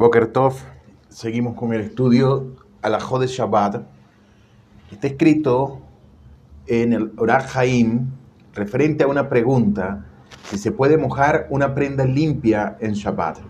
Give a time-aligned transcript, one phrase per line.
[0.00, 0.54] Boker Tov,
[1.10, 3.82] seguimos con el estudio Alajó de Shabbat.
[4.90, 5.82] Está escrito
[6.66, 8.08] en el Orach Haim
[8.54, 10.06] referente a una pregunta
[10.44, 13.40] si se puede mojar una prenda limpia en Shabbat.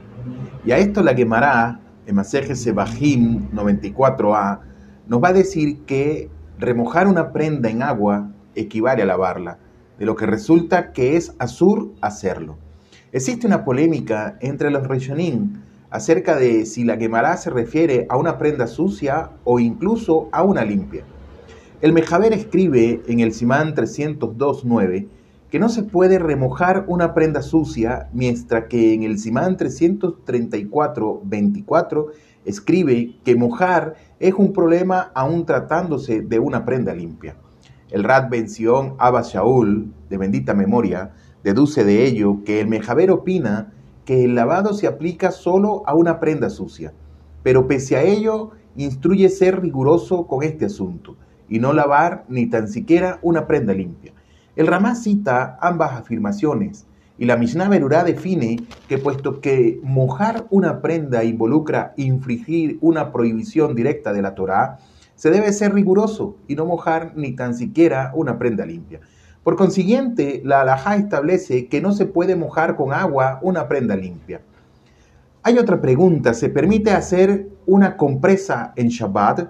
[0.64, 4.58] Y a esto la Gemara, en Maseje Sebahim 94a,
[5.06, 9.58] nos va a decir que remojar una prenda en agua equivale a lavarla,
[10.00, 12.58] de lo que resulta que es azur hacerlo.
[13.12, 18.38] Existe una polémica entre los Rishonim acerca de si la quemará se refiere a una
[18.38, 21.04] prenda sucia o incluso a una limpia.
[21.80, 25.06] El Mejaber escribe en el Simán 302.9
[25.50, 32.06] que no se puede remojar una prenda sucia, mientras que en el Simán 334.24
[32.44, 37.34] escribe que mojar es un problema aún tratándose de una prenda limpia.
[37.90, 41.10] El Rad Bención Abba Shaul, de bendita memoria,
[41.42, 43.72] deduce de ello que el Mejaber opina
[44.10, 46.92] que el lavado se aplica solo a una prenda sucia,
[47.44, 51.14] pero pese a ello instruye ser riguroso con este asunto
[51.48, 54.12] y no lavar ni tan siquiera una prenda limpia.
[54.56, 56.86] El Ramá cita ambas afirmaciones
[57.18, 58.56] y la Mishnah Berurá define
[58.88, 64.80] que puesto que mojar una prenda involucra infringir una prohibición directa de la Torá,
[65.14, 69.02] se debe ser riguroso y no mojar ni tan siquiera una prenda limpia.
[69.42, 74.42] Por consiguiente, la alajá establece que no se puede mojar con agua una prenda limpia.
[75.42, 79.48] Hay otra pregunta, ¿se permite hacer una compresa en Shabbat?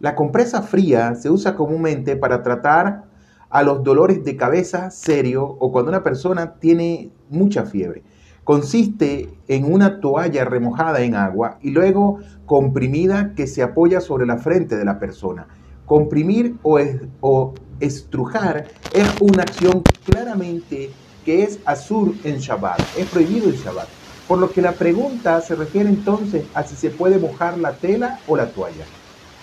[0.00, 3.04] La compresa fría se usa comúnmente para tratar
[3.50, 8.04] a los dolores de cabeza serio o cuando una persona tiene mucha fiebre.
[8.44, 14.38] Consiste en una toalla remojada en agua y luego comprimida que se apoya sobre la
[14.38, 15.48] frente de la persona.
[15.88, 20.90] Comprimir o, estrujar es una acción claramente
[21.24, 23.88] que es azur en Shabbat, es prohibido en Shabbat.
[24.26, 28.20] Por lo que la pregunta se refiere entonces a si se puede mojar la tela
[28.28, 28.84] o la toalla.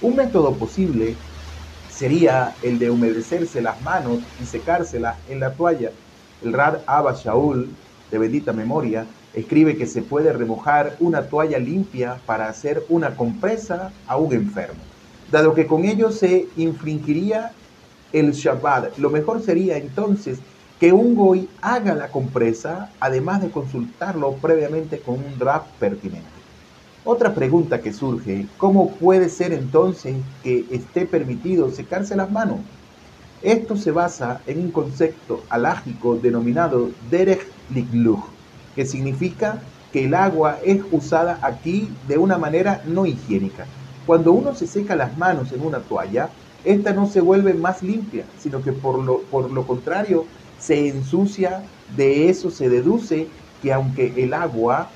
[0.02, 1.16] Un método posible
[1.90, 5.92] sería el de humedecerse las manos y secárselas en la toalla.
[6.44, 7.70] El Rad Abba Shaul,
[8.12, 13.92] de bendita memoria, escribe que se puede remojar una toalla limpia para hacer una compresa
[14.06, 14.84] a un enfermo,
[15.32, 17.52] dado que con ello se infringiría
[18.14, 18.98] el Shabbat.
[18.98, 20.40] Lo mejor sería entonces
[20.80, 26.36] que un goy haga la compresa, además de consultarlo previamente con un draft pertinente.
[27.04, 32.60] Otra pregunta que surge, ¿cómo puede ser entonces que esté permitido secarse las manos?
[33.44, 38.24] Esto se basa en un concepto alágico denominado Derech Ligluch,
[38.76, 39.62] que significa
[39.94, 43.68] que el agua es usada aquí de una manera no higiénica.
[44.06, 46.30] Cuando uno se seca las manos en una toalla,
[46.64, 50.26] esta no se vuelve más limpia, sino que por lo, por lo contrario
[50.60, 51.64] se ensucia,
[51.96, 53.28] de eso se deduce
[53.62, 54.90] que aunque el agua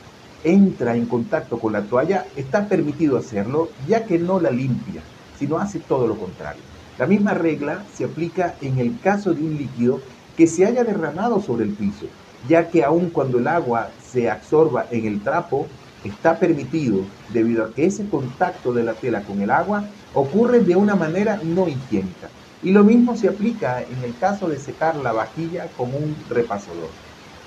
[0.44, 5.02] entra en contacto con la toalla, está permitido hacerlo, ya que no la limpia,
[5.38, 6.62] sino hace todo lo contrario.
[6.98, 10.02] La misma regla se aplica en el caso de un líquido
[10.38, 12.06] que se haya derramado sobre el piso,
[12.48, 15.68] ya que aun cuando el agua se absorba en el trapo,
[16.04, 17.02] está permitido
[17.34, 21.40] debido a que ese contacto de la tela con el agua ocurre de una manera
[21.44, 22.30] no higiénica.
[22.62, 26.90] Y lo mismo se aplica en el caso de secar la vajilla con un repasador.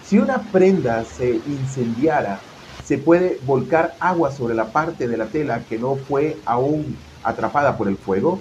[0.05, 2.41] Si una prenda se incendiara,
[2.85, 7.77] se puede volcar agua sobre la parte de la tela que no fue aún atrapada
[7.77, 8.41] por el fuego.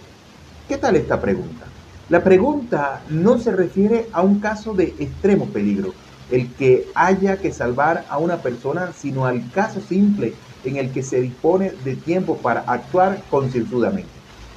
[0.68, 1.66] ¿Qué tal esta pregunta?
[2.10, 5.94] La pregunta no se refiere a un caso de extremo peligro,
[6.32, 10.34] el que haya que salvar a una persona, sino al caso simple
[10.64, 14.10] en el que se dispone de tiempo para actuar concienzudamente.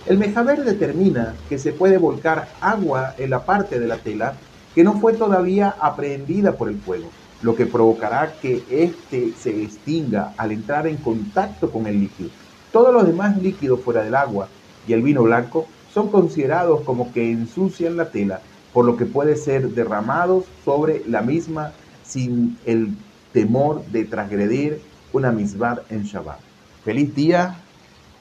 [0.07, 4.35] El Mejaber determina que se puede volcar agua en la parte de la tela
[4.75, 7.09] que no fue todavía aprehendida por el fuego,
[7.43, 12.31] lo que provocará que éste se extinga al entrar en contacto con el líquido.
[12.73, 14.49] Todos los demás líquidos fuera del agua
[14.87, 18.41] y el vino blanco son considerados como que ensucian la tela,
[18.75, 21.73] por lo que puede ser derramados sobre la misma
[22.05, 22.95] sin el
[23.33, 26.41] temor de transgredir una misbah en Shabbat.
[26.85, 27.57] Feliz día,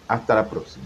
[0.07, 0.85] hasta la próxima.